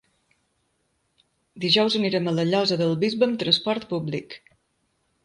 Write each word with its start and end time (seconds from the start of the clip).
Dijous 1.65 1.97
anirem 1.99 2.29
a 2.31 2.33
la 2.37 2.45
Llosa 2.53 2.79
del 2.79 2.95
Bisbe 3.05 3.29
amb 3.29 3.39
transport 3.45 3.87
públic. 3.93 4.35